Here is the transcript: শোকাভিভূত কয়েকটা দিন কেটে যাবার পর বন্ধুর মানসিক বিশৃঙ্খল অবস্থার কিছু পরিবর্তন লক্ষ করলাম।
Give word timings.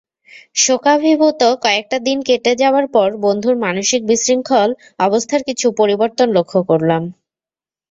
শোকাভিভূত 0.55 1.41
কয়েকটা 1.63 1.97
দিন 2.07 2.17
কেটে 2.27 2.51
যাবার 2.61 2.85
পর 2.95 3.09
বন্ধুর 3.25 3.55
মানসিক 3.65 4.01
বিশৃঙ্খল 4.09 4.69
অবস্থার 4.99 5.41
কিছু 5.47 5.65
পরিবর্তন 5.79 6.27
লক্ষ 6.37 6.53
করলাম। 6.69 7.03